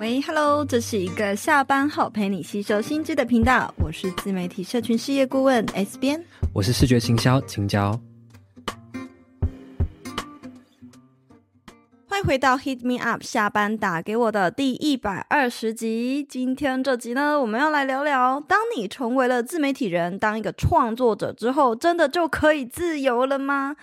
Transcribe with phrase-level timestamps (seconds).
[0.00, 6.24] 喂，Hello，这是一个下班后陪你吸收新知的频道，我是自媒体社群事业顾问 S 编，
[6.54, 8.00] 我是视觉行销青椒。
[12.08, 16.24] 欢迎回到 Hit Me Up 下班打给我的第一百二十集。
[16.26, 23.76] 今天这集呢，我们要来聊聊，当你成为了自媒体人，当一个创作者之后，真的就可以自由了吗？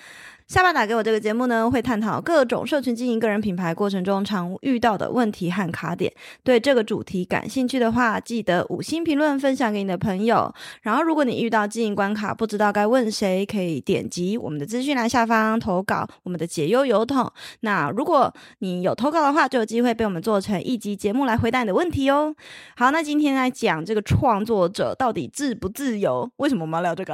[0.48, 6.10] 下班打给我这个节目呢，会探讨各种社群经营个人品牌过程中常遇到的问题和卡点。
[6.42, 10.50] 对这个主题感兴趣的话，记得五星评论分享给你的朋友。
[10.84, 17.30] 然后，如果你遇到经营关卡，不知道该问谁，可以点击我们的资讯栏下方投稿我们的解忧邮筒。
[17.60, 22.34] 那如果你有投稿的话，就有机会被我们做成一集节目来回答你的问题哦。
[22.78, 26.32] 好，那今天来讲这个创作者到底自不自由？
[26.38, 27.14] 为什么我们要聊这个？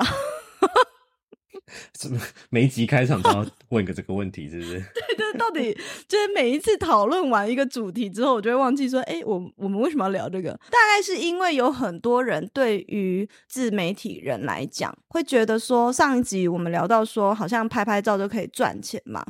[1.93, 4.71] 怎么每一集开场都要问个这个问题，是不是？
[4.93, 5.73] 对，就是到底
[6.07, 10.51] 就是每一次讨论完一个主题之后，我就会忘记说，哎，我我们为什么要聊这个？
[10.51, 19.25] 大概是因为有很多人对于自媒体人来讲，会觉得说，上一集我们聊到说，好像拍拍照就可以赚钱嘛。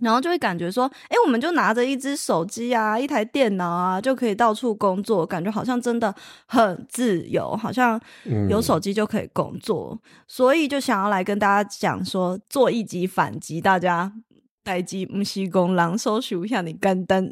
[0.00, 6.14] 然后就会感觉说，哎，我们就拿着一只手机啊，一台电脑啊，就可以到处工作，感觉好像真的
[6.46, 8.00] 很自由，好像
[8.48, 14.12] 有手机就可以工作，嗯、所以就想要来跟大家讲说，做一集反击大家。
[14.66, 17.24] 台机不是公狼，搜寻一下你干单。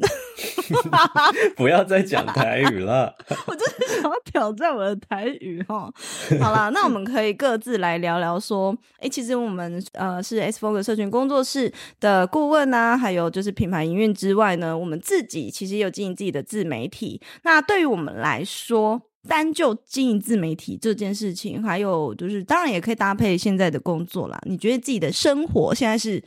[1.57, 3.13] 不要再讲台语了。
[3.45, 5.91] 我就是想要挑战我的台语哈。
[6.39, 17.21] 好啦，那我们可以各自来聊聊说，哎、欸，其实我们呃是 S 风格社群工作室的顾问啊，还有就是品牌营运之外呢，我们自己其实也有经营自己的自媒体。
[17.43, 24.39] 那对于我们来说，单就经营自媒体这件事情，还有就是当然也可以搭配现在的工作啦。
[24.45, 26.23] 你觉得自己的生活现在是？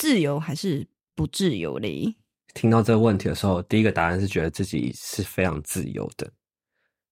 [0.00, 2.14] 自由还是不自由嘞？
[2.54, 6.26] 听到这个问题的时候，第一个答案是觉得自己是非常自由的，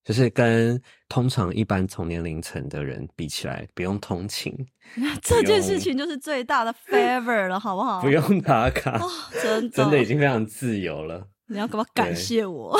[0.03, 4.51] 就是跟通常一般同年龄层的人比起来，不用通勤，
[5.21, 8.01] 这件事情就是最大的 favor 了，好不好？
[8.03, 9.11] 不用打卡，哦、
[9.43, 11.29] 真的真的已经非常自由了。
[11.51, 12.75] 你要干嘛感谢我？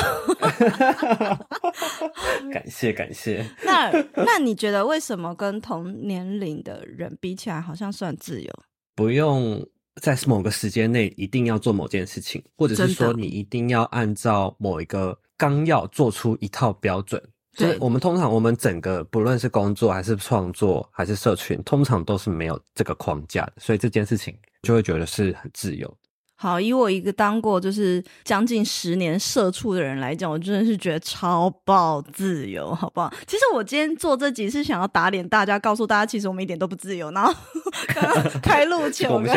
[2.51, 3.45] 感 谢感谢。
[3.63, 8.51] 那那你觉得为什么跟同年龄的人比起来，好像算自由？
[8.95, 9.63] 不用。
[10.01, 17.21] 在某个时间内一定要做某件事情，或者是说你一定要按照某一个纲要做出一套标准。
[17.55, 25.97] 对，我们通常我们整个不论是工作还是创作还是社群，通常都是没有这个框架的，所以这件事情就会觉得是很自由。
[26.41, 33.13] 好，以我一个当过就是将近十年社畜的人来讲，我真的是觉得超爆自由，好不好？
[33.27, 37.11] 其实我今天做这集是想要打脸大家，告诉大家其实我们一点都不自由。
[37.11, 37.33] 然后
[38.41, 39.27] 开录前，我们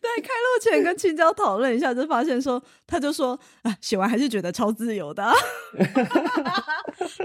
[0.00, 5.24] 对开录前跟青椒讨论一下，就发现说，他就说啊，写完还是觉得超自由的。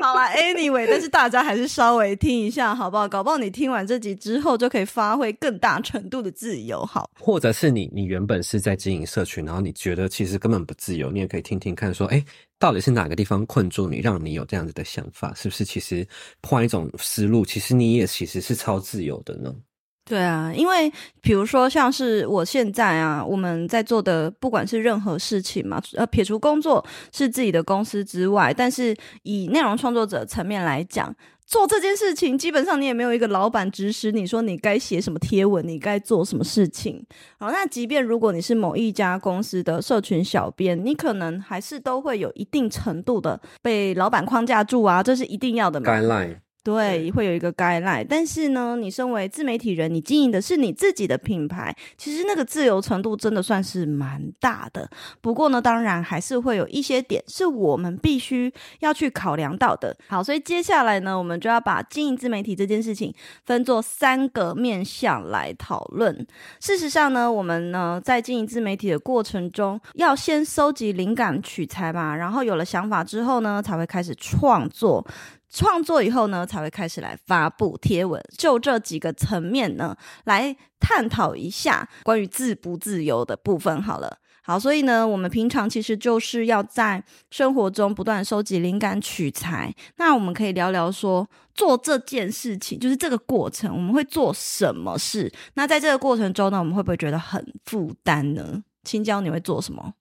[0.02, 3.08] 好啦 Anyway，但是大家还是稍微听一下，好不好？
[3.08, 7.08] 搞不好你听完这集之后，就可以发挥更大程度的自由，好。
[7.20, 8.55] 或者是你，你原本是。
[8.56, 12.24] 是在经营社群，然后你觉得其实根本不自由，你也可以听听看，说，哎，
[12.58, 15.34] 到底是哪个地方困住你，让你有这样子的想法？
[15.36, 15.66] 是不是？
[15.66, 16.08] 其实
[16.42, 19.54] 换一种思路，其实你也其实是超自由的呢？
[20.08, 31.14] 对啊，因为比如说像是我现在啊，我们在做的不管是任何事情嘛，呃，撇除工作是自己的公司之外，但是以内容创作者层面来讲。
[31.46, 37.06] 做这件事情，基本上你也没有一个老板指使你说你该写什么贴文，你该做什么事情。
[37.40, 45.86] 好，那即便如果你是某一家公司的社群小编，你可能还是都会有一定程度的被老板框架住啊，这是一定要的嘛。
[46.66, 54.90] 对，会有一个 guideline，但是呢，你身为自媒体人，你经营的是你自己的品牌，其实那个自由程度真的算是蛮大的。
[55.22, 59.96] 不过呢，当然还是会有一些点是我们必须要去考量到的。
[60.08, 63.14] 好，所以接下来呢，我们就要把经营自媒体这件事情
[63.46, 66.26] 分作三个面向来讨论。
[66.60, 75.06] 事实上呢，我们呢在经营自媒体的过程中，要先收集灵感取材嘛，然后有了想法之后呢，才会开始创作。
[75.56, 78.22] 创作以后呢，才会开始来发布贴文。
[78.38, 83.82] 就这几个层面呢，来探讨一下关于自不自由的部分。
[83.82, 89.74] 好了，好，所以呢，我们平常其实就是要在生活中不断收集灵感取材。
[89.96, 95.32] 那我们可以聊聊说，做这件事情，就是这个过程，我们会做什么事？
[95.54, 98.62] 那在这个过程中呢，我们会不会觉得很负担呢？
[98.84, 99.94] 青椒，你会做什么？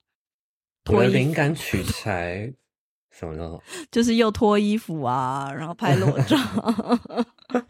[0.90, 2.52] 我的灵感取材。
[3.16, 3.58] 什么呢？
[3.90, 6.36] 就是又脱衣服啊，然后拍裸照。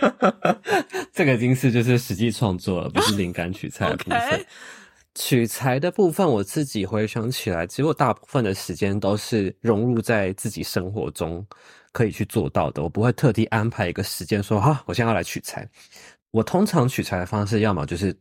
[1.13, 4.19] 这个已经是就是实际创作了，不是灵感取材的部分。
[4.41, 4.45] okay.
[5.15, 11.47] 取材的部分，我自己回想起来，其实我大部分的时间都是融入在自己生活中
[11.93, 12.83] 可以去做到的。
[12.83, 15.69] 我不会特地安排一个时间说，哈，我现在要来取材。
[16.33, 18.13] 我通常取材的方式，要么就是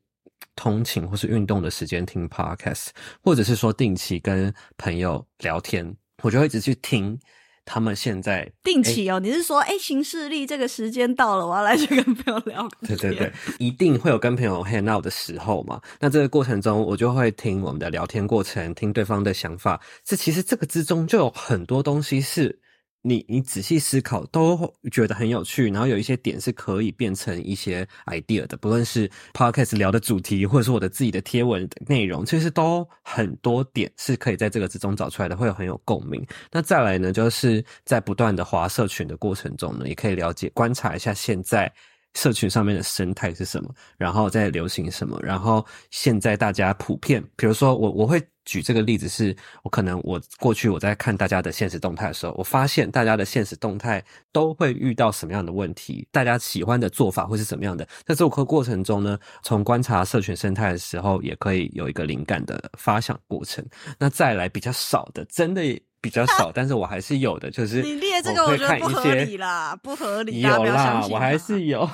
[0.55, 2.89] 通勤或是运动的时间听 podcast，
[3.23, 7.19] 或者是说定期跟朋友聊天，我就会一直去听。
[7.65, 12.67] 他们现在定期哦，欸、你是说，哎、欸，行事历这个时间到了，我要来去跟朋友聊。
[12.85, 15.79] 对对对，一定会有跟朋友 hang out 的时候嘛。
[15.97, 19.79] 那这个过程中，我就会听我们的聊天过程，听对方的想法。
[20.03, 22.59] 这其实这个之中就有很多东西是。
[23.05, 36.25] 你你仔细思考，都觉得很有趣，然后有一些点是可以变成一些 idea 的，不论是 podcast 聊的主题，或者是我的自己的贴文内容，其实都很多点是可以在这个之中找出来的，会有很有共鸣。
[36.49, 41.69] 那再来呢，就是在不断的划社群的过程中呢，也可以了解、观察一下现在
[42.13, 48.25] 社群上面的生态是什么，然后在流行什么，然后现在大家普遍，比如说我我会。
[48.45, 57.87] 举这个例子是，我可能我过去我在看大家的现实动态的时候，我发现大家的现实动态都会遇到什么样的问题，大家喜欢的做法会是什么样的。
[58.05, 63.65] 在这个过程中呢，从观察社群生态的时候，也可以有一个灵感的发想过程。
[63.97, 65.61] 那再来比较少的，真的
[66.03, 70.41] 比较少，但是我还是有的，就是你列这个我觉得不合理啦，不合理。
[70.41, 71.89] 有啦，我还是有，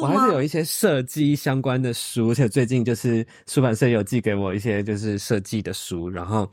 [0.00, 6.50] 我还是有一些设计相关的书，而且最近就是出版社有寄给我一些就是设计的书，然后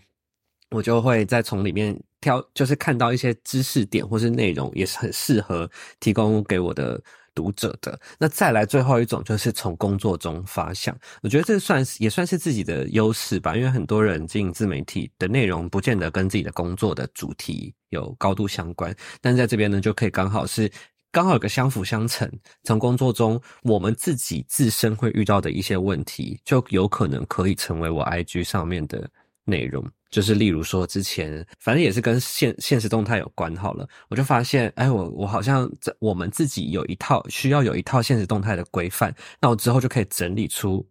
[0.71, 5.71] 我就会再从里面挑，就是看到一些知识点或是内容，也是很适合
[6.01, 7.01] 提供给我的。
[7.33, 7.99] 读者的。
[8.17, 20.71] 那再来最后一种就是从工作中发想，我觉得这算是也算是自己的优势吧，因为很多人经营自媒体的内容不见得跟自己的工作的主题有高度相关，但在这边呢就可以刚好是
[21.11, 22.31] 刚好有个相辅相成，
[22.63, 29.09] 从工作中我们自己自身会遇到的一些问题，就有可能可以成为我 IG 上面的
[29.49, 29.83] 内容。
[30.11, 40.83] 就是例如说，之前反正也是跟现现实动态有关好了，我就发现，哎，我我好像在我们自己有一套需要有一套现实动态的规范，那我之后就可以整理出，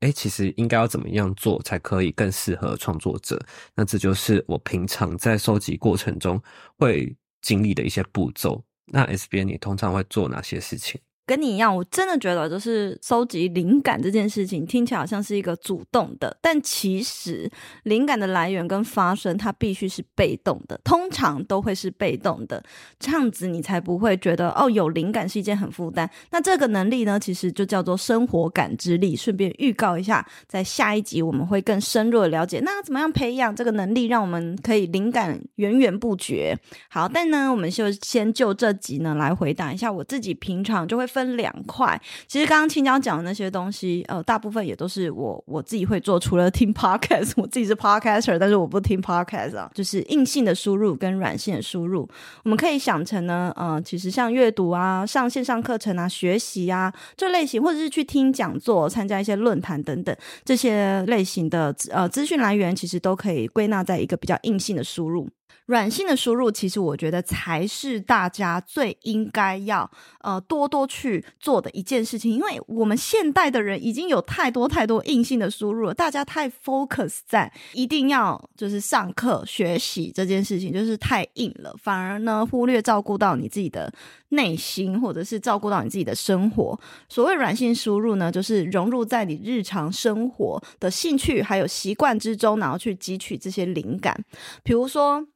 [0.00, 3.40] 哎，其实应该要怎么样做才可以更适合创作者。
[3.72, 6.42] 那这就是我平常在收集过程中
[6.76, 8.60] 会经历的一些步骤。
[8.86, 11.00] 那 S 编，你通常会做哪些事情？
[11.26, 17.50] 跟你一样，我真的觉得就是收集灵感这件事情听起来好像是一个主动的，但其实
[17.82, 22.62] 灵感的来源跟发生它必须是被动的，通常都会是被动的，
[23.00, 26.08] 这样子你才不会觉得哦，有灵感是一件很负担。
[26.30, 29.16] 那这个能力呢，其实就叫做生活感知力。
[29.16, 36.56] 顺便预告一下，在下一集我们会更深入的了解，那怎么样培养这个能力，让我们可以灵感源源不绝。
[36.88, 41.04] 好，但呢，我们就先就这集呢来回答一下，我自己平常就会。
[41.16, 41.98] 分两块，
[42.28, 46.20] 其实刚刚青椒讲的那些东西，呃，大部分也都是我我自己会做。
[46.20, 52.06] 除了听 podcast，我自己是 podcaster，但是我不听 podcast 啊，就是硬性的输入跟软性的输入。
[52.44, 60.14] 我们可以想成呢，呃，其实像阅读啊、上线上课程啊、学习啊这类型，或者是去听讲座、参加一些论坛等等
[60.44, 65.26] 这些类型的呃资讯来源，其实都可以归纳在一个比较硬性的输入。
[65.66, 69.90] 软性的输入，其实我觉得才是大家最应该要
[70.20, 83.92] 呃多多去做的一件事情，因为我们现代的人已经有太多太多硬性的输入了，大家太 focus 在一定要就是上课学习这件事情，就是太硬了，反而呢忽略照顾到你自己的
[84.28, 86.78] 内心，或者是照顾到你自己的生活。
[87.08, 94.24] 所谓软性输入呢，就是融入在你日常生活的兴趣还有习惯之中，然后去汲取这些灵感，
[94.62, 95.26] 比如说。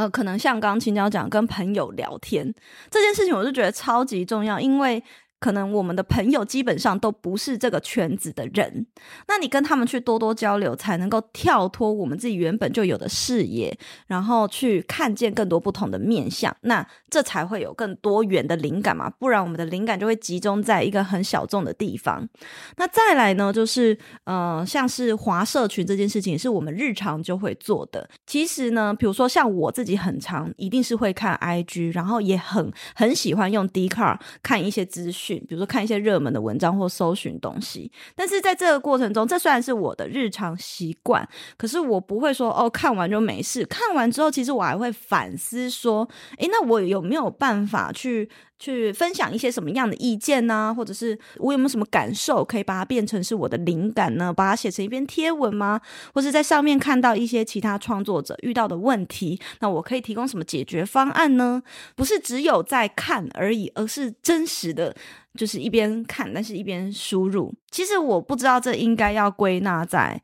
[0.00, 2.54] 呃，可能像刚青椒讲，跟朋友聊天
[2.90, 5.02] 这件事情，我就觉得超级重要，因为。
[5.40, 8.86] 可能我们的朋友基本上都不是这个圈子的人，
[9.26, 22.28] 那你跟他们去多多交流，才能够跳脱我们自己原本就有的视野，然后去看见更多不同的面相，那这才会有更多元的灵感嘛，不然我们的灵感就会集中在一个很小众的地方。
[22.76, 28.06] 那再来呢，就是呃，像是华社群这件事情，是我们日常就会做的。
[28.26, 35.29] 其实呢，比如说像我自己很常，一定是会看 IG，然后也很很喜欢用 d c a r 看一些资讯。
[35.40, 43.64] 比如说看一些热门的文章或搜寻东西，但是在这个过程中，这虽然是我的日常习惯，可是我不会说哦，看完就没事。
[43.66, 46.08] 看完之后，其实我还会反思说，
[46.38, 48.28] 诶，那我有没有办法去
[48.60, 50.72] 去分享一些什么样的意见呢？
[50.76, 54.30] 或者是我有没有什么感受，可以把它变成是我的灵感呢？
[54.30, 55.80] 把它写成一篇贴文吗？
[56.12, 61.62] 或是在上面看到一些其他创作者遇到的问题，那我可以提供什么解决方案呢？
[61.96, 64.94] 不是只有在看而已，而是真实的，
[65.34, 67.54] 就是一边看，但是一边输入。
[67.70, 70.22] 其实我不知道这应该要归纳在。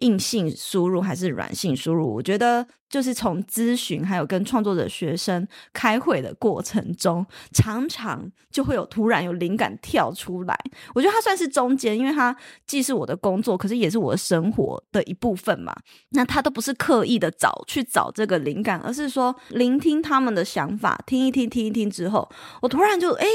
[0.00, 2.14] 硬性输入还是软性输入？
[2.14, 10.58] 我觉得就是从咨询，还有跟创作者学生开会的过程中，常常就会有突然有灵感跳出来。
[10.94, 15.74] 我觉得它算是中间，因为它既是我的工作，可是也是我的生活的一部分嘛。
[16.10, 22.28] 那它都不是刻意的找去找这个灵感，而是说聆听他们的想法，听一听，听一听之后，
[22.62, 23.26] 我突然就诶。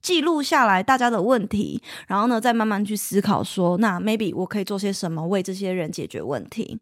[0.00, 6.78] 记录下来大家的问题，然后呢，再慢慢去思考说，那 maybe 我可以做些什么为这些人解决问题。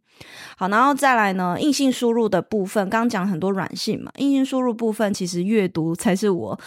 [0.56, 6.58] 好，然后再来呢，硬性输入的部分，刚刚讲很多软性嘛，硬性输入部分其实阅读才是我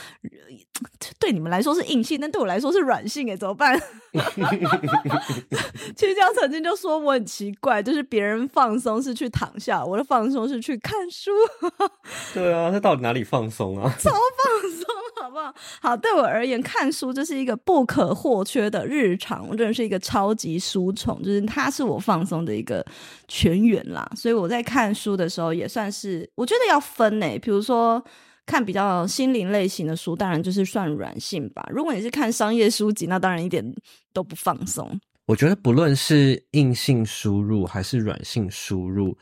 [1.19, 3.79] 对你们来说是硬性，但对我来说是软性诶，怎么办？
[5.95, 11.31] 其实这样曾经就说我很奇怪，就是别人放松是去躺下，我的放松是去看书。
[12.33, 13.93] 对啊，他到底哪里放松啊？
[13.99, 14.85] 超放松。
[15.21, 15.53] 好不好？
[15.81, 19.45] 好，对我而言，看书就是一个不可或缺的日常。
[19.49, 22.83] 我真的是一个超级书虫，就是它是我放松的一个
[23.27, 24.09] 泉源啦。
[24.15, 27.37] 所以我在看书的时候，也算是我觉得要分诶。
[27.37, 28.01] 比如说
[28.49, 31.63] 看比较心灵类型的书，当然就是算软性吧。
[31.71, 33.63] 如果你是看商业书籍，那当然一点
[34.11, 34.99] 都不放松。
[35.27, 39.15] 我觉得不论是硬性输入还是软性输入。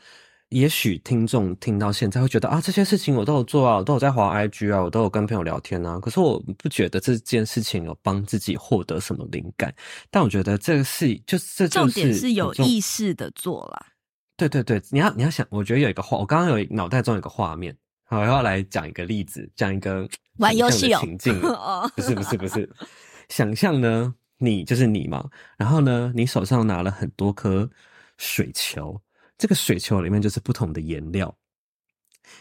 [0.48, 6.00] 也许听众听到现在会觉得啊，这些事情我都有做啊，我都有在滑 IG 啊，我都有跟朋友聊天啊。
[6.00, 9.70] 可是我不觉得这件事情有帮自己获得什么灵感。
[10.10, 13.86] 但我觉得这个是，就是重点是有意识的做了。
[14.38, 17.76] 对对对，你要你要想，我觉得有一个画，我刚刚有脑袋中有一个画面，
[18.10, 21.90] 好，我要来讲一个例子，讲一个玩游戏哦情境， 哦。
[21.94, 22.66] 不是不是不是，
[23.28, 27.68] 想象呢，你就是你嘛，然后呢，你手上拿了很多颗
[28.16, 28.98] 水球。
[29.36, 31.32] 这个水球里面就是不同的颜料，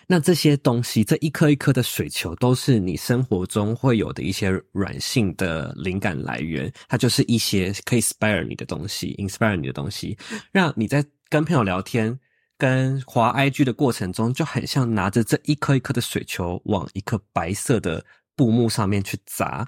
[0.08, 10.18] 那这些东西，这一颗一颗的水球都是你生活中会有的一些软性的灵感来源，它就是一些可以 inspire 你的东西，inspire 你的东西，
[10.54, 12.18] 让你在跟朋友聊天、
[12.58, 18.04] 跟滑 IG 的过程中，就很像拿着这一颗一颗的水球往一颗白色的
[18.36, 19.68] 布幕上面去砸，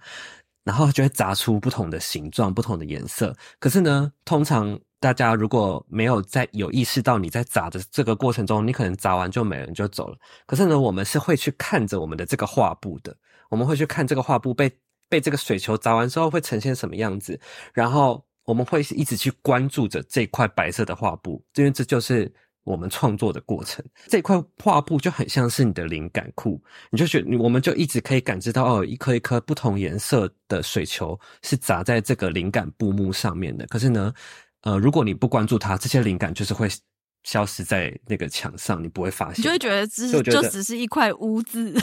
[0.64, 3.36] 然后就会砸出不同的形状、不同的颜色。
[3.60, 4.80] 可是呢，通常。
[5.02, 10.18] 大家如果没有在有意识到你在砸的这个过程中，你可能砸完就没人就走了。
[10.46, 13.16] 可是呢，我们是会去看着我们的这个画布的，
[13.50, 14.70] 我们会去看这个画布被
[15.08, 17.40] 被这个水球砸完之后会呈现什么样子，
[17.74, 22.30] 然后我们会一直去关注着这块白色的画布，因为这就是
[22.70, 23.84] 我们创作的过程。
[24.08, 26.62] 这块画布就很像是你的灵感库，
[26.92, 33.66] 你就觉得我们就一直可以感知到哦，一颗一颗不同颜色的水球是砸在这个灵感布幕上面的。
[33.66, 34.14] 可是呢，
[34.62, 36.70] 呃，如果你不关注它，这些灵感就是会
[37.24, 41.76] 消失在那个墙上，你不会发现，你就会觉得只就，就只是一块污渍。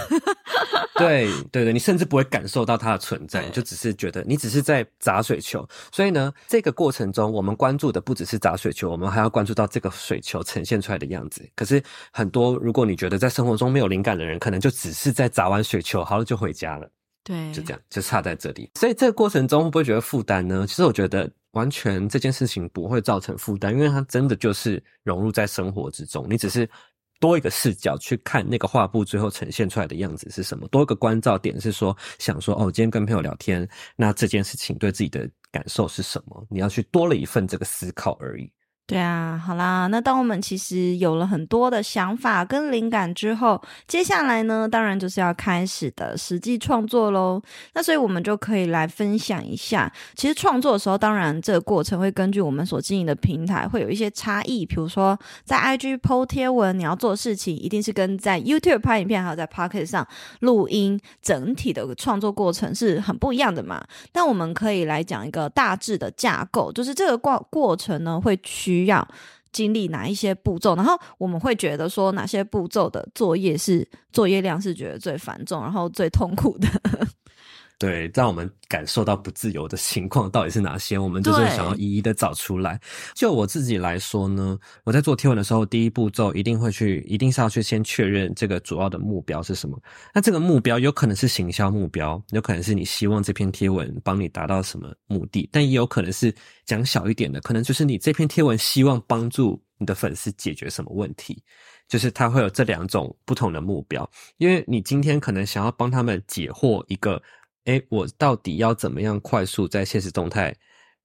[0.99, 5.67] 对对对，你甚至不会感受到它的存在，你就只是觉得你只是在砸水球。
[5.93, 11.47] 所以呢，这个过程中，我们关注的不只是砸水球，我们还要关注到这个水球呈现出来的样子。
[11.55, 11.83] 可是
[12.13, 16.89] 很多，如果你觉得在生活中没有灵感的人，可能就只是在砸完水球，好了就回家了。
[17.23, 18.71] 对，就这样，就差在这里。
[18.79, 20.65] 所以这个过程中会不会觉得负担呢？
[20.67, 21.31] 其实我觉得。
[21.53, 26.27] 完全这件事情不会造成负担，因为它真的就是融入在生活之中。
[26.29, 26.69] 你只是
[27.21, 36.47] 多一个视角去看那个画布最后呈现出来的样子是什么，多一个关照点是说想说哦，今天跟朋友聊天，那这件事情对自己的感受是什么？
[36.51, 38.51] 你要去多了一份这个思考而已。
[38.89, 47.43] 对啊，好啦，那当我们其实有了很多的想法跟灵感之后，接下来呢，当然就是要开始的实际创作喽。
[47.75, 54.65] 那所以我们就可以来分享一下，其实创作的时候，当然这个过程会根据我们所经营的平台会有一些差异。
[54.65, 60.07] 比如说，在 IG PO 贴文，你要做的事情一定是跟在 YouTube 拍影片，还有在 Pocket 上
[60.39, 63.85] 录音，整体的创作过程是很不一样的嘛。
[64.13, 68.76] 但我们可以来讲一个大致的架构，就是这个过过程呢会取。
[68.77, 69.07] 需要
[69.53, 76.69] 经历哪一些步骤，然后我们会觉得说哪些步骤的作业是作业量是觉得最繁重，然后最痛苦的。
[77.79, 80.97] 对，让我们感受到不自由的情况到底是哪些？
[80.97, 82.81] 我们就是想要一一的找出来。
[83.15, 89.79] 就我自己来说呢，我在做贴文的时候，第一步骤一定会去，一定是要去先确认这个主要的目标是什么。
[90.15, 101.43] 那这个目标有可能是行销目标，有可能是你希望这篇贴文帮你达到什么目的，但也有可能是讲小一点的，可能就是你这篇贴文希望帮助你的粉丝解决什么问题。
[101.89, 107.23] 就是它会有这两种不同的目标，因为你今天可能想要帮他们解惑一个，
[107.67, 110.55] 诶，我到底要怎么样快速在现实动态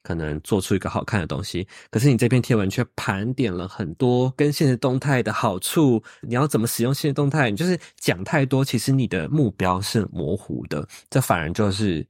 [0.04, 1.68] 可能做出一个好看的东西？
[1.92, 7.50] 可是你这篇贴文却盘点了很多跟现实动态的好处，你要怎么使用现实动态？
[7.52, 12.08] 你就是讲太多，其实你的目标是模糊的，这反而就是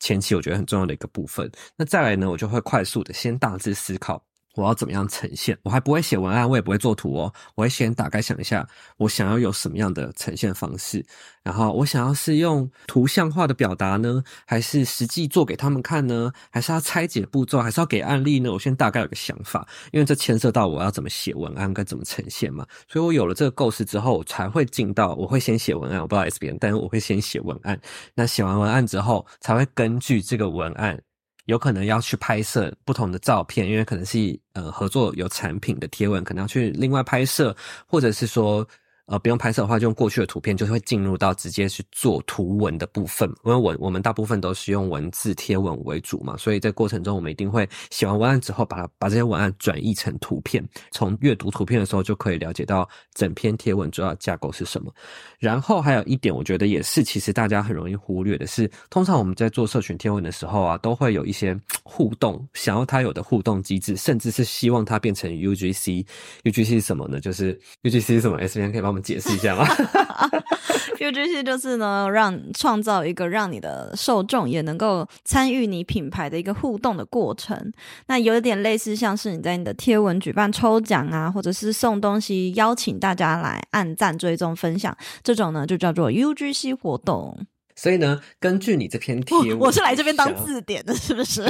[0.00, 1.50] 前期我觉得很重要的一个部分。
[1.76, 4.24] 那再来呢，我就会快速的先大致思考。
[4.62, 5.56] 我要怎么样呈现？
[5.62, 7.32] 我还不会写文案，我也不会做图哦。
[7.54, 11.04] 我会先大概想一下，我想要有什么样的呈现方式。
[11.44, 16.30] 然后我想要是用图像化的表达呢，还是实际做给他们看呢？
[16.50, 18.52] 还是要拆解步骤，还是要给案例呢？
[18.52, 22.66] 我先大概有个想法，因为这牵涉到我要怎么写文案，该怎么呈现嘛。
[22.88, 26.00] 所以我有了这个构思之后，我才会进到我会先写文案。
[26.00, 27.80] 我不知道 S 编，但是我会先写文案。
[28.14, 31.00] 那写完文案之后，才会根据这个文案。
[31.48, 37.54] 有可能要去拍摄不同的照片，因为可能是呃合作有产品的贴文，可能要去另外拍摄，
[37.86, 38.66] 或者是说。
[39.08, 43.26] 呃，不用拍摄的话，就用过去的图片，就是会进入到直接去做图文的部分。
[43.44, 50.62] 因为我我们大部分都是用文字贴文为主嘛，所以在过程中，我们一定会写完文案之后，把它把这些文案转译成图片。
[50.90, 54.92] 从阅读图片的时候，就可以了解到整篇贴文主要架构是什么。
[55.38, 66.04] 然后还有一点，我觉得也是，其实大家很容易忽略的是，通常我们在做社群贴文的时候啊，都会有一些互动，想要它有的互动机制，甚至是希望它变成 UGC。
[66.44, 67.18] UGC 是什么呢？
[67.20, 69.64] 就是 UGC 是什么？S 编可以帮我们解释一下吗？
[70.98, 77.72] UGC 就是呢，让创造一个让你的受众也能够参与你品牌的一个互动的过程。
[78.08, 87.46] 那有点类似，像是你在你的贴文举办抽奖啊，或者是送东西，邀请大家来按赞、追踪、分享，这种呢就叫做 UGC 活动。
[87.78, 91.44] 所以呢，根据你这篇贴文，我是来这边当字典的，是不是？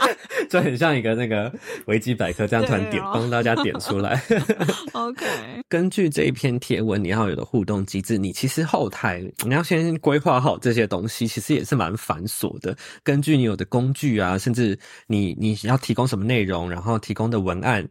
[0.48, 1.52] 就很像一个那个
[1.84, 4.18] 维基百科这样，突然点帮大家点出来。
[4.92, 5.26] OK，
[5.68, 12.74] 根据这一篇贴文，你要有的互动机制，你其实后台你要先规划好这些东西，其实也是蛮繁琐的。
[13.02, 17.86] 根据你有的工具啊，甚至你你要提供什么内容，然后提供的文案。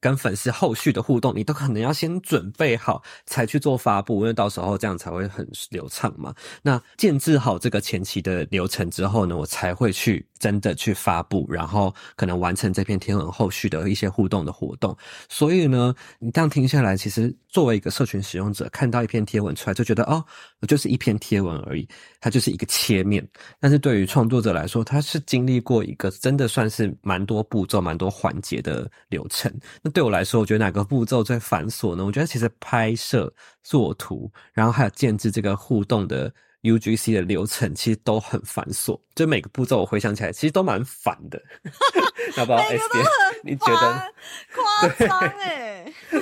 [0.00, 6.34] 跟粉丝后续的互动，你都可能要先准备好才去做发布，因为到时候这样才会很流畅嘛。
[6.62, 14.96] 那建置好这个前期的流程之后呢，我才会去真的去发布，然后可能完成这篇贴文后续的一些互动的活动。
[15.28, 20.24] 所以呢，你这样听下来，其实作为一个社群使用者，看到一篇贴文出来就觉得哦，
[20.60, 21.88] 我就是一篇贴文而已，
[22.20, 23.26] 它就是一个切面。
[23.60, 29.52] 但是对于创作者来说，他是经历过一个真的算是蛮多步骤、蛮多环节的流程。
[29.82, 32.04] 那对我来说，我觉得哪个步骤最繁琐呢？
[32.04, 36.32] 我觉得其实拍摄、做图，然后还有建置这个互动的
[36.72, 38.98] UGC 的流程，其实都很繁琐。
[39.14, 41.40] 就每个步骤，我回想起来，其实都蛮烦的。
[42.36, 43.04] 要不要 S 编？
[43.44, 44.12] 你觉得？
[44.54, 45.92] 夸张哎！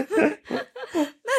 [0.93, 1.33] 那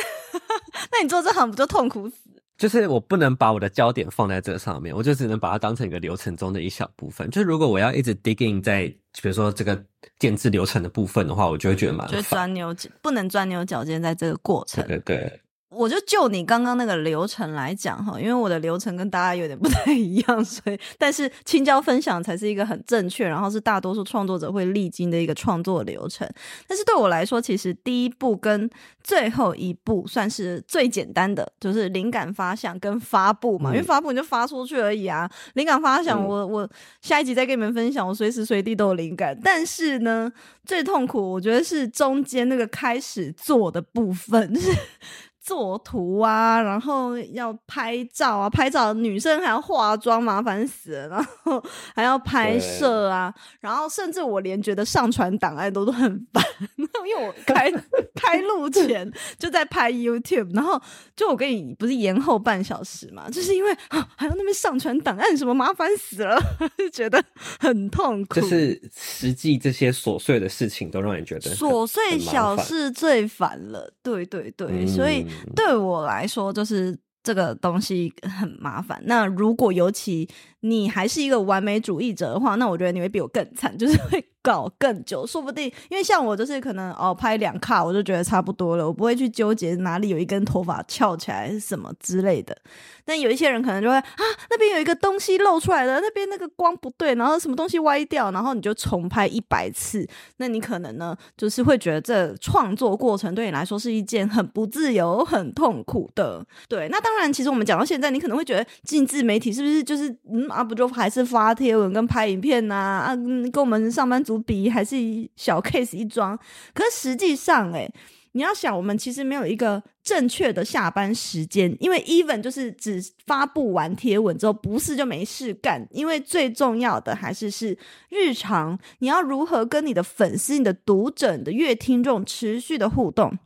[0.92, 2.16] 那你做这行不就痛苦死？
[2.58, 7.30] 就是我不能把我的焦点放在这上面，我就只能把它当成一个流程中的一小部分。
[7.30, 8.88] 就是如果我要一直 dig in 在，
[9.22, 9.80] 比如说这个
[10.18, 12.16] 建制流程的部分的话，我就会觉得蛮烦。
[12.16, 14.84] 就钻牛角，不能钻牛角尖在这个过程。
[14.88, 15.42] 对对对。
[15.70, 26.28] 我就就你刚刚那个流程来讲哈，因为我的流程跟大家有点 不太一样，所以但是青椒分享才是一个很正确，然后是大多数创作者会历经的一个创作流程。
[26.68, 28.70] 但是对我来说，其实第一步跟
[29.04, 33.72] 最后一步算是最简单的，就是灵感发想跟发布嘛。
[33.72, 36.70] 嗯、因为发布你就发出去而已啊，灵感发想我，我、嗯、我
[37.02, 39.38] 下一集再跟你们分享，我随时随地都有灵感。
[39.44, 40.32] 但是呢，
[40.64, 44.54] 最痛苦我觉得是中间那个开始做的部分。
[45.48, 51.08] 做图啊，然后要拍照啊，拍照女生还要化妆，麻烦死了。
[51.08, 51.64] 然后
[51.96, 56.44] 还要拍摄啊，然后甚至我连觉得上传档案都都很烦，
[56.76, 57.72] 因为我开
[58.14, 60.78] 开录前就在拍 YouTube，然后
[61.16, 66.38] 就我跟你不是延后半小时嘛，就是因为啊还要那边上传档案什么，麻烦死了，
[66.78, 67.24] 就觉得
[67.58, 68.42] 很痛苦。
[68.42, 75.26] 就是实际这些琐碎的事情都让你觉得琐碎小事最烦了，对对对，嗯、所以。
[75.56, 79.02] 对我来说，就是这个东西很麻烦。
[79.06, 80.28] 那如果尤其
[80.62, 85.66] 你还是一个完美主义者的话，那我觉得你会比我更惨，就是 会搞更久，说不定。
[85.90, 92.58] 因为像我就是可能哦拍两卡我就觉得差不多了，我不会去纠结哪里有一根头发翘起来是什么之类的。
[93.06, 106.46] 但有一些人可能就会啊，那边有一个东西露出来了，那边那个光不对，然后什么东西歪掉，然后你就重拍一百次，那你可能呢就是会觉得这创作过程对你来说是一件很不自由、很痛苦的。
[106.68, 113.16] 对，那当然，其实我们讲到现在，你可能会觉得进自媒体是不是就是嗯啊，不就还是发贴文跟拍影片呐啊，
[113.52, 114.96] 跟我们上班族比还是
[115.36, 116.38] 小 case 一桩。
[116.74, 117.92] 可实际上，诶
[118.34, 125.88] 你要想，我们其实没有一个正确的下班时间，因为 even 就是只发布完贴文之后，不是就没事干。
[125.90, 127.76] 因为最重要的还是是
[128.10, 133.40] 日常，你要如何跟你的粉丝、你的读者、你的阅听众持续的互动。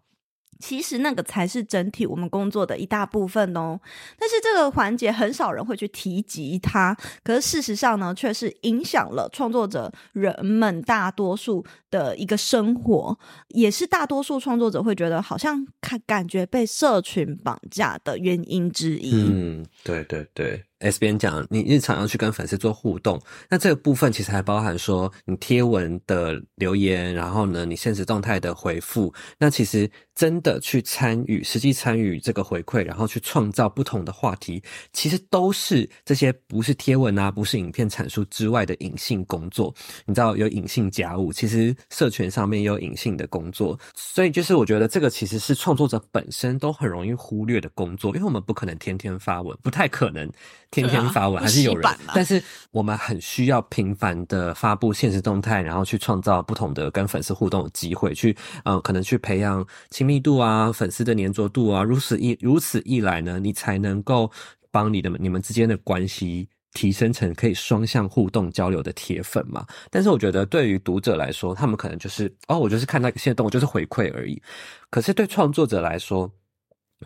[0.62, 3.80] 其实那个才是整体我们工作的一大部分哦，
[4.17, 13.17] 但是这个环节很少人会去提及它，可是事实上呢，却是影响了创作者人们大多数的一个生活，
[13.50, 19.12] 也是大多数创作者会觉得好像看感觉被社群绑架的原因之一。
[19.13, 20.63] 嗯，对对对。
[20.82, 39.74] S 编讲，你日常要去跟粉丝做互动，那这个部分其实还包含说你贴文的留言，然后呢，你现实动态的回复，那其实真的去参与，实际参与这个回馈，然后去创造不同的话题，其实都是这些不是贴文啊，不是影片阐述之外的隐性工作。
[40.06, 50.30] 你知道有隐性家务，其实社群上面也有隐性的工作，所以就是我觉得这个其实是创作者本身都很容易忽略的工作，因为我们不可能天天发文，不太可能。
[50.71, 64.31] 天天发文还是有人，但是我们很需要频繁的发布现实动态，然后去创造不同的跟粉丝互动的机会，去呃可能去培养亲密度啊，粉丝的黏着度啊，如此一 如此一来呢，你才能够
[64.71, 69.65] 帮你的你们之间的关系提升成可以双向互动交流的铁粉嘛。
[69.89, 74.41] 但是我觉得对于读者来说，他们可能就是哦，我就是看那个限动，我就是回馈而已。
[74.89, 76.31] 可是对创作者来说，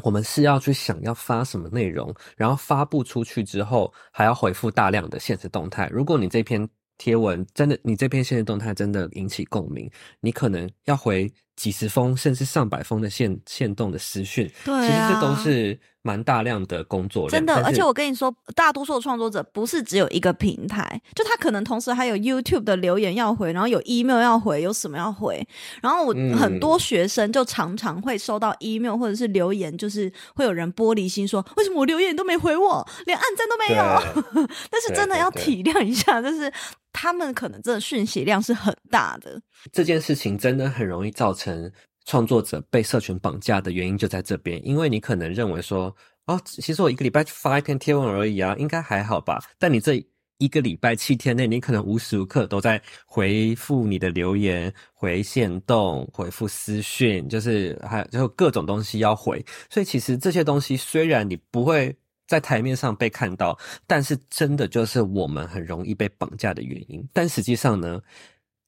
[0.04, 5.88] 我们是要去想要发什么内容，然后发布出去之后，还要回复大量的现实动态。
[5.92, 14.52] 如果你这篇贴文真的，你这篇现实动态真的引起共鸣，你可能要回几十封甚至上百封的限限动的私讯。
[14.64, 15.80] 对啊，其实这都是。
[16.06, 25.44] 蛮大量的工作量，真的，而且我跟你说，大多数的创作者不是只有一个平台，就他可能同时还有 YouTube 的留言要回，然后有 email 要回，有什么要回。
[25.82, 34.48] 然后我很多学生就常常会收到 email 或者是留言，就是会有人玻璃心说，为什么我留言都没回我，连按赞都没有？
[34.70, 36.54] 但是真的要体谅一下，就是
[36.94, 39.42] 他们可能真的讯息量是很大的。
[39.72, 41.45] 这件事情真的很容易造成。
[41.46, 41.72] 成
[42.06, 49.40] 创作者被社群绑架的原因就在这边，因为你可能认为说，哦，其实我一个礼拜发一篇贴文而已啊，应该还好吧？
[49.60, 50.04] 但你这
[50.38, 59.44] 一个礼拜七天内，你可能无时无刻都在回复你的留言、回限动、回复私讯，就是还有就各种东西要回。
[59.70, 61.96] 所以其实这些东西虽然你不会
[62.28, 67.08] 在台面上被看到，但是真的就是我们很容易被绑架的原因。
[67.14, 68.02] 但实际上呢？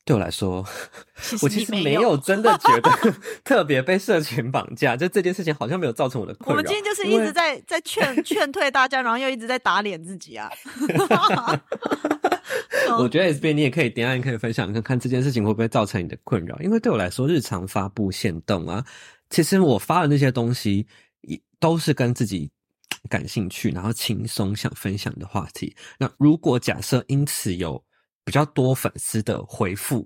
[0.08, 0.65] 对我来说，
[1.43, 2.89] 我其实没有真的觉得
[3.43, 6.52] 特别被社群绑架，就这件事情好像没有造成我的困扰。
[6.52, 10.50] 我们今天就是一直在在劝 劝退大家，然后又一直在打脸自己啊。
[12.98, 16.58] 我觉得 S B 你也可以点按，可以分享看看这件事情会不会造成你的困扰。
[16.62, 18.86] 因为对我来说，日常发布限动啊，
[19.30, 20.88] 其实我发的那些东西
[21.22, 22.50] 也都是跟自己
[23.10, 25.76] 感兴趣，然后轻松想分享的话题。
[26.00, 27.84] 那如果假设因此有
[28.28, 30.06] 比较多粉丝的回复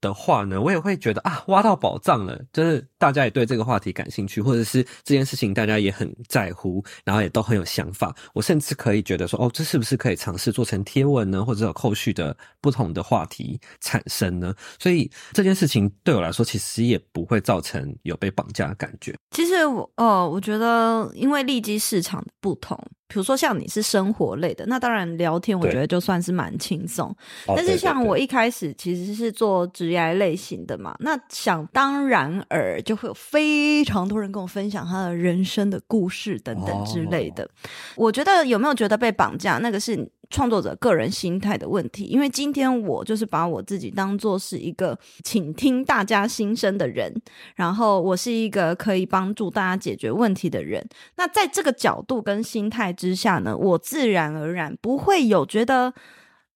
[0.00, 8.14] 的话呢，我也会觉得啊，挖到宝藏了，就是大家也对这个话题感兴趣，或者是这件事情大家也很在乎，然后也都很有想法。
[8.34, 11.44] 我甚至可以觉得说，哦，这是不是可以尝试做成贴文呢？
[11.44, 14.54] 或者有后续的不同的话题产生呢？
[14.78, 19.14] 所以这件事情对我来说，其实也不会造成有被绑架的感觉。
[19.30, 22.78] 其实我哦，我觉得因为利基市场的不同。
[23.10, 27.10] 比如说像你是生活类的，那当然聊天我觉得就算是蛮轻松。
[27.46, 37.46] 但是像我一开始其实是做职业类型的嘛，那想当然尔就会有非常多人跟我分享他的人生的故事等等之类的。
[37.94, 42.04] 我觉得有没有觉得被绑架，那个是创作者个人心态的问题。
[42.04, 47.14] 因为今天我就是把我自己当做是一个倾听大家心声的人，
[47.56, 50.82] 然后我是一个可以帮助大家解决问题的人。
[51.16, 55.92] 那在这个角度跟心态之下呢，我自然而然不会有觉得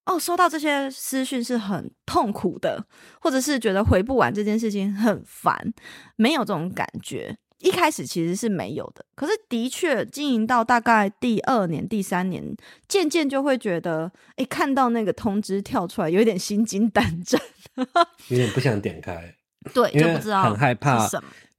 [0.05, 2.85] 哦，收到这些私讯是很痛苦的，
[3.21, 5.73] 或者是觉得回不完这件事情很烦，
[6.17, 7.37] 没有这种感觉。
[7.59, 12.45] 一开始其实是没有的，可是的确经营到大概第二年、第三年，
[12.89, 17.41] 渐渐就会觉得，哎，看到那个通知跳出来，有点心惊胆战，
[18.27, 19.33] 有点不想点开。
[19.73, 21.09] 对，就不知道很害怕，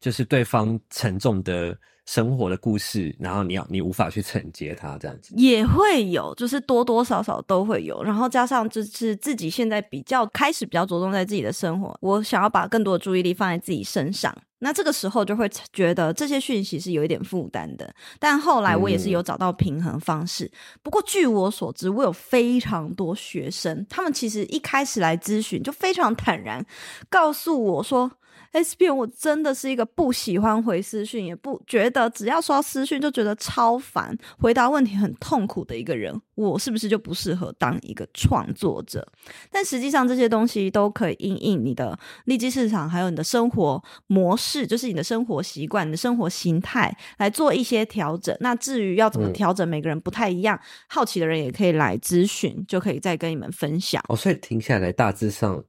[0.01, 8.03] 就是对方沉重的生活的故事，然后你要你无法去承接它，这样子也会有，就是多多少少都会有。
[8.03, 17.93] 然后加上就是自己现在比较开始比较着重在自己的生活，我想要把更多的注意力放在自己身上，那这个时候就会觉得这些讯息是有一点负担的。
[18.19, 20.43] 但后来我也是有找到平衡方式。
[20.45, 20.51] 嗯、
[20.83, 26.65] 不过据我所知，我有非常多学生，他们其实一开始来咨询就非常坦然
[27.09, 28.11] 告诉我说。
[28.53, 36.19] S 编，我真的是一个不喜欢回私讯，也不觉得只要刷私讯就觉得超烦，回答问题很痛苦的一个人。
[36.35, 39.07] 我是不是就不适合当一个创作者？
[39.51, 48.35] 但实际上这些东西都可以因应你的利基市场，还有你的生活模式，就是你的生活习惯、你的生活形态来做一些调整。
[48.39, 54.03] 那至于要怎么调整，每个人不太一样，嗯、好奇的人也可以来咨询，就可以再跟你们分享。
[54.09, 55.63] 哦，所以停下来大致上。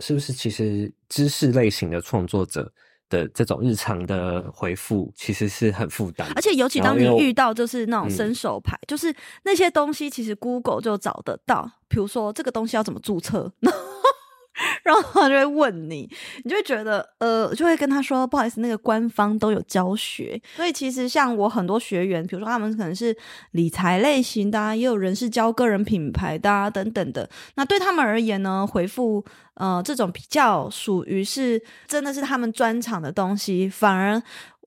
[0.00, 2.70] 是不是其实知识类型的创作者
[3.08, 13.52] 的这种日常的回复其实是很负担，而且尤其当你遇到就是那种伸手牌，就是那些东西其实 Google 就找得到，比如说这个东西要怎么注册。
[13.60, 13.78] 然 后
[14.82, 16.08] 然后他就会问你，
[16.44, 20.40] 你就会觉得，呃，就会跟他说，不好意思，那个官方都有教学。
[20.54, 23.16] 所以其实像我很多学员，比如说他们可能是
[23.52, 27.28] 理财类型的啊，也有人是教个人品牌的，等等的。
[27.54, 34.22] 那对他们而言呢，回复呃这种比较属于是真的是他们专场的东西，反而。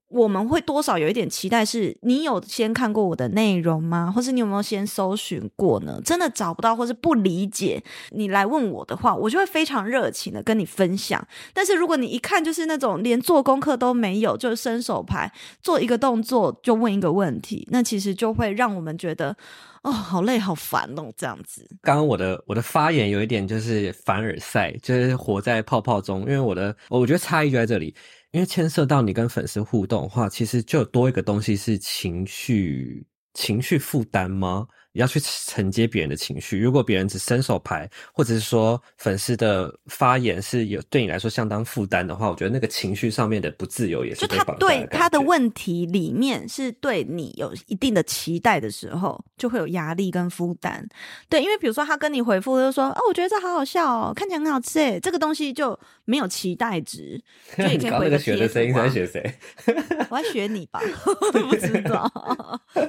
[0.10, 4.12] 我们会多少有一点期待，是你有先看过我的内容吗？
[4.13, 6.02] 或是你有没有先搜寻过呢？
[6.04, 11.26] 真的找不到或是不理解，你来问我的话，我就会非常热情的跟你分享。
[11.54, 19.38] 但是如果你一看就是那种连做功课都没有，就是伸手牌做一个动作就问一个问题，那其实就会让我们觉得
[19.84, 21.67] 哦，好累好烦哦，这样子。
[21.84, 27.93] 刚刚我的我的发言有一点就是凡尔赛，就是活在泡泡中，因为我的我觉得差异就在这里。
[28.31, 34.67] 因为牵涉到你跟粉丝互动的话，其实就多一个东西是情绪，情绪负担吗？
[34.91, 36.57] 你要去承接别人的情绪。
[36.57, 44.21] 如果别人只伸手牌，或者是说粉丝的发言是有对你来说相当负担的话，我觉得那个情绪上面的不自由也是。
[44.21, 50.85] 就他对他的问题里面是对你有一定的期待的时候，就会有压力跟负担。
[51.29, 55.79] 对，因为比如说他跟你回复就说：“哦，我觉得这好好笑哦，看起来很好吃诶。”这个东西就
[56.10, 57.22] 没有期待值，
[57.56, 59.22] 就也可以回个学的声音在学谁？
[60.10, 60.82] 我在学你吧？
[61.32, 62.12] 不知道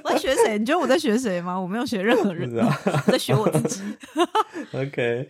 [0.05, 0.57] 我在学谁？
[0.59, 1.59] 你觉得我在学谁吗？
[1.61, 2.01] 我没有学。
[2.01, 2.51] 任何人
[3.07, 3.83] 在学我自己。
[4.73, 5.29] OK，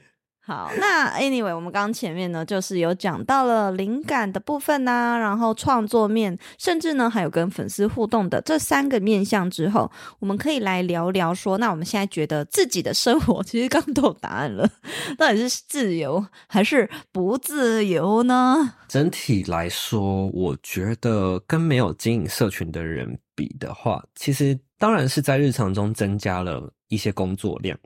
[0.51, 14.69] 好，那 Anyway，我们刚前面呢，就是有讲到了灵感的部分呐、啊，然后创作面，甚至呢还有跟粉丝互动的这三个面向之后，我们可以来聊聊说，那我们现在觉得自己的生活，其实刚刚都有答案了，
[15.17, 18.75] 到底是自由还是不自由呢？
[18.89, 24.59] 整体来说，我觉得跟没有经营社群的人比的话，其实。
[24.81, 27.79] 当然是在日常中增加了一些工作量，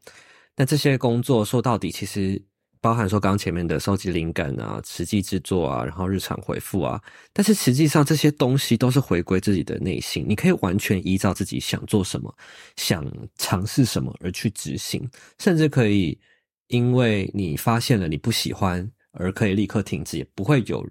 [0.55, 2.41] 那这些工作说到底，其实
[2.85, 12.31] 包含说刚前面的收集灵感啊、实际制作啊，然后日常回复啊，但是实际上这些东西都是回归自己的内心，你可以完全依照自己想做什么、
[12.77, 13.03] 想
[13.37, 16.21] 尝试什么而去执行，甚至可以
[16.67, 20.87] 因为你发现了你不喜欢而可以立刻停止，也不会有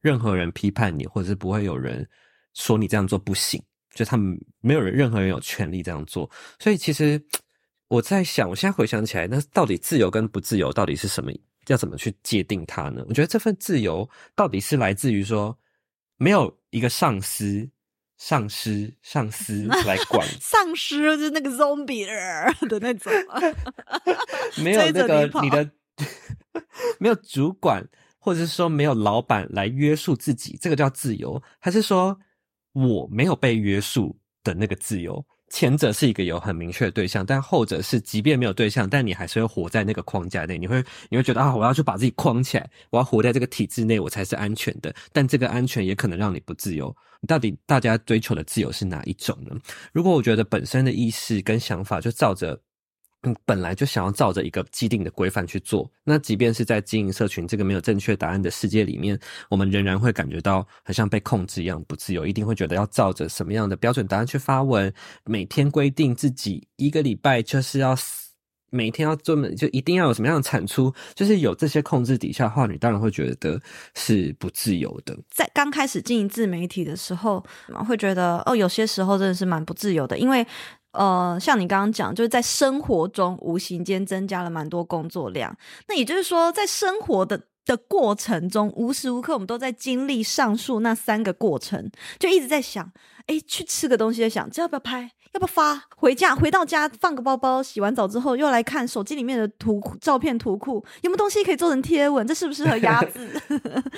[0.00, 2.04] 任何人批判你，或者是不会有人
[2.54, 3.62] 说你这样做不行。
[3.94, 6.28] 就他们没有人，任何人有权利这样做，
[6.58, 7.24] 所以其实
[7.88, 11.30] 我在想，我现在回想起来，那到底自由跟不自由到底是什么？
[11.68, 13.04] 要怎么去界定它呢？
[13.08, 15.58] 我觉得这份自由到底是来自于说，
[16.16, 17.68] 没有一个上司、
[18.18, 22.06] 上司、上司来 管，上司就是那个 zombie
[22.68, 23.12] 的那种
[24.62, 25.70] 没有那个你的
[26.98, 27.86] 没有主管，
[28.18, 32.18] 或者是说没有老板来约束自己，这个叫自由，还是说？
[32.72, 40.58] 我没有被约束的那个自由，前者是一个有很明确的对象，但后者是即便没有对象，但你还是会活在那个框架内。
[40.58, 44.94] 你会你会觉得啊，我要去把自己框起来，我要活在这个体制内，我才是安全的。
[45.12, 46.94] 但这个安全也可能让你不自由。
[47.26, 49.56] 到底大家追求的自由是哪一种呢？
[49.92, 52.60] 如果我觉得本身的意识跟想法就照着。
[53.44, 64.92] 本来就想要照着一个既定的规范去做，那即便是在经营社群这个没有正确答案的世界里面，我们仍然会感觉到很像被控制一样不自由，一定会觉得要照着什么样的标准答案去发文，
[65.24, 67.96] 每天规定自己一个礼拜就是要
[68.70, 73.60] 每天要专门就一定要有什么样的产出，就是有这些控制底下的话，你当然会觉得
[73.94, 75.16] 是不自由的。
[75.30, 77.42] 在刚开始经营自媒体的时候，
[77.86, 80.44] 会觉得哦，有些时候真的是蛮不自由的，因为
[80.96, 85.56] 呃，像你刚刚讲，就是在生活中无形间增加了蛮多工作量。
[85.88, 92.92] 那也就是说，在生活的的过程中，无时无刻我们都在经历上述那三个过程，就一直在想，
[93.26, 95.10] 哎，去吃个东西，在想这要不要拍。
[95.32, 102.26] 要不发回家，回到家放个包包，洗完澡之后又来看手机里面的图照片图库，有没有东西可以做成贴文？
[102.26, 103.28] 这适不适合压字？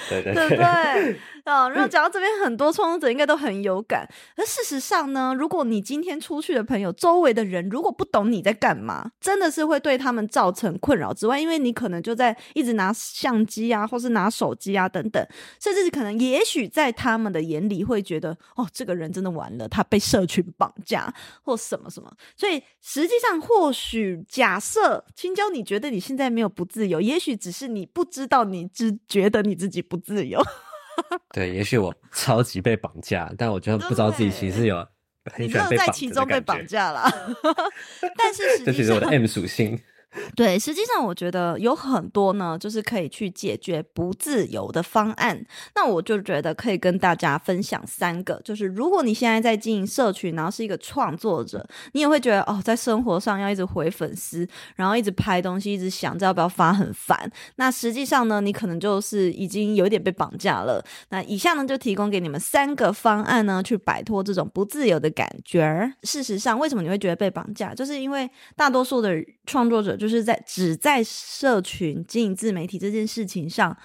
[0.08, 1.20] 对对对不对？
[1.44, 4.06] 啊，然后讲到这边，很多创作者应该都很有感。
[4.36, 15.26] 而事实上呢，如果你今天出去的朋友，周围的人如果不懂你在干嘛，真的是会对他们造成困扰之外，因为你可能就在一直拿相机啊，或是拿手机啊等等，
[15.58, 21.12] 甚至是可能也许在他们的眼里会觉得，哦，这个人真的完了，他被社群绑架。
[21.42, 30.42] 或什么什么，所以实际上，或许假设青椒，你觉得你现在没有不自由，也许只是你不知道，你只觉得你自己不自由。
[31.32, 34.76] 对，也许我超级被绑架，但我觉得不知道自己其实有
[35.32, 37.08] 很喜欢被绑，在其中被绑架了。
[38.16, 39.80] 但是实际上，这其实我的 M 属性。
[40.34, 45.44] 对，实际上我觉得有很多呢，就是可以去解决不自由的方案。
[45.74, 57.30] 那我就觉得可以跟大家分享三个，就是如果你现在在经营社群，然后是一个创作者，你也会觉得哦，在生活上要一直回粉丝，然后一直拍东西，一直想着要不要发，很烦。
[57.56, 60.82] 那实际上呢，你可能就是已经有点被绑架了。
[61.10, 65.92] 那以下呢，就提供给你们三个方案呢，去摆脱这种不自由的感觉。
[66.04, 67.74] 事实上，为什么你会觉得被绑架？
[67.74, 70.08] 就是因为大多数的创作者就。
[70.08, 73.76] 是在只在社群经营自媒体这件事情上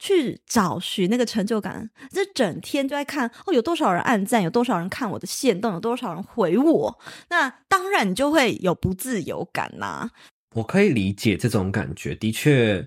[0.00, 10.10] 去找寻那个成就感，这整天就在看哦，有多少人按赞，有多少人看我的线动，有多少人回我，那当然就会有不自由感呐、
[10.56, 12.84] 我可以理解这种感觉，的确，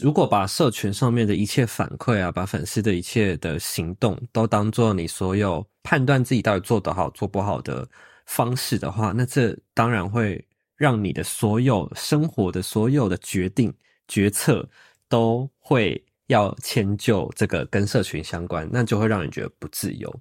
[0.00, 7.86] 如果把社群上面的一切反馈啊，把粉丝的一切的行动都当做你所有判断自己到底做得好做不好的
[8.24, 10.42] 方式的话，那这当然会。
[10.76, 13.72] 让你的所有生活的所有的决定
[14.06, 14.68] 决策
[15.08, 20.14] 都会要迁就这个跟社群相关，那就会让你觉得不自由。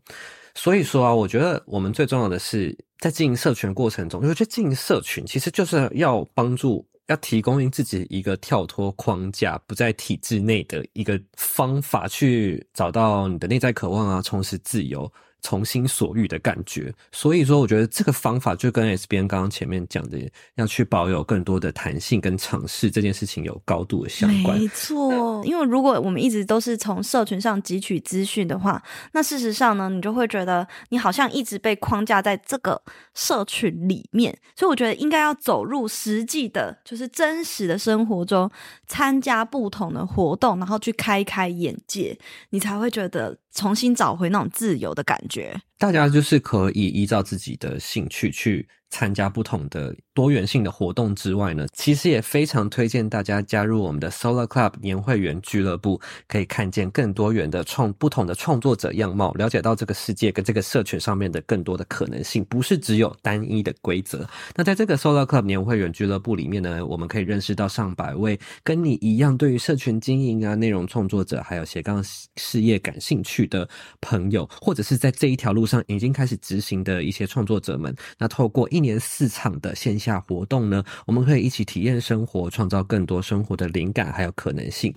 [0.54, 15.12] 所以说啊，我觉得我们最重要的是在经营社群的过程中，我觉得经营社群其实就是要帮助，要提供自己一个跳脱框架、不在体制内的一个方法，去找到你的内在渴望啊，重拾自由。
[15.46, 20.18] 从心所欲的感觉，所以说我觉得这个方法就跟 SBN 刚刚前面讲的，
[20.56, 24.58] 要去保有更多的弹性跟尝试这件事情有高度的相关。
[24.58, 28.82] 没错，因为如果我们一直都是从社群上汲取资讯的话，
[29.12, 32.82] 那事实上呢，你就会觉得你好像一直被框架在这个
[33.14, 34.36] 社群里面。
[34.56, 38.50] 所以我觉得应该要走入实际的，就是真实的生活中，
[38.88, 42.18] 参加不同的活动，然后去开开眼界，
[42.50, 43.38] 你才会觉得。
[43.56, 64.26] 重新找回那种自由的感觉，大家就是可以依照自己的兴趣去参加不同的多元性的活动之外呢，其实也非常推荐大家加入我们的 Solar Club 年会员俱乐部，可以看见更多元的创不同的创作者样貌，了解到这个世界跟这个社群上面的更多的可能性，不是只有单一的规则。
[64.56, 72.02] 那在这个 Solar Club 年会员俱乐部里面呢，我们可以认识到上百位跟你一样对于社群经营啊、内容创作者还有斜杠
[72.38, 73.68] 事业感兴趣的
[74.00, 84.94] 朋友，或者是在这一条路上已经开始执行的一些创作者们，那透过一年四场的线下活动呢，我们可以一起体验生活，创造更多生活的灵感还有可能性。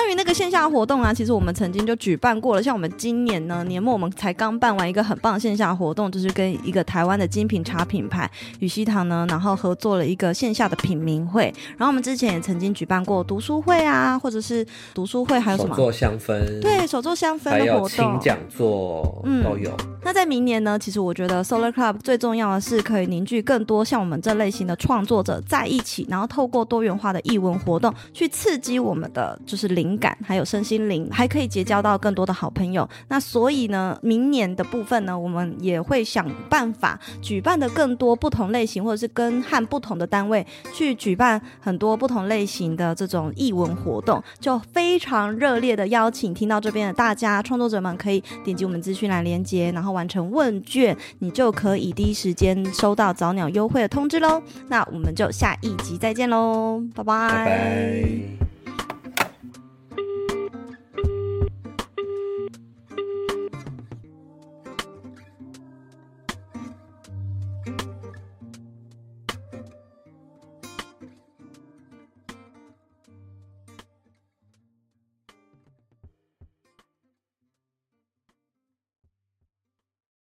[0.00, 2.62] 关于那个线下活动啊，其实我们曾经就举办过了。
[2.62, 8.28] 像我们今年呢，年末我们才刚办完一个很棒的线下活动，就是跟一个台湾的精品茶品牌
[8.60, 11.52] 宇希堂呢，然后合作了一个线下的品茗会。
[11.76, 15.76] 然后我们之前也曾经举办过读书会啊，或者是读书会，还有什么？
[15.76, 16.60] 手作香氛。
[16.62, 17.66] 对，手作香氛的活动。
[17.66, 19.70] 还有轻讲座，嗯，都有。
[20.02, 32.88] 那在明年呢，其实我觉得 Solar Club 最重要的是可以凝聚更多像我们这类型的创作者在一起，然后透过多元化的艺文活动去刺激我们的就是灵感，还有身心灵，还可以结交到更多的好朋友。
[33.08, 54.42] 那所以呢，明年的部分呢，我们也会想办法举办的更多不同类型，或者是跟和不同的单位去举办很多不同类型的这种艺文活动，就非常热烈的邀请听到这边的大家创作者们可以点击我们资讯栏连接，然后完成问卷，你就可以第一时间收到早鸟优惠的通知喽。
[54.68, 58.49] 那我们就下一集再见喽，拜拜。